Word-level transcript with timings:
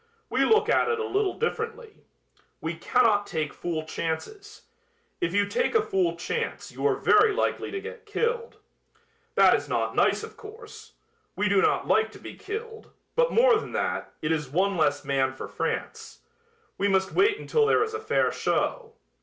We 0.31 0.45
look 0.45 0.67
at 0.67 0.87
it 0.89 0.97
a 0.99 1.05
little 1.05 1.37
differently. 1.37 1.93
We 2.59 2.73
cannot 2.73 3.27
take 3.27 3.53
fool 3.53 3.83
chances. 3.85 4.63
If 5.19 5.31
you 5.35 5.45
take 5.45 5.75
a 5.75 5.81
fool 5.83 6.15
chance 6.15 6.71
you 6.71 6.87
are 6.87 6.95
very 6.95 7.33
likely 7.35 7.69
to 7.69 7.79
get 7.79 8.07
killed. 8.07 8.57
That 9.35 9.53
is 9.53 9.69
not 9.69 9.95
nice, 9.95 10.23
of 10.23 10.37
course. 10.37 10.93
We 11.35 11.47
do 11.49 11.61
not 11.61 11.87
like 11.87 12.09
to 12.13 12.19
be 12.19 12.33
killed, 12.33 12.89
but 13.15 13.31
more 13.31 13.59
than 13.59 13.73
that, 13.73 14.11
it 14.23 14.31
is 14.31 14.49
one 14.49 14.75
less 14.75 15.05
man 15.05 15.33
for 15.33 15.47
France. 15.47 16.21
We 16.79 16.87
must 16.87 17.11
wait 17.13 17.37
until 17.37 17.67
there 17.67 17.83
is 17.83 17.93
a 17.93 17.99
fair 17.99 18.31
show." 18.31 18.93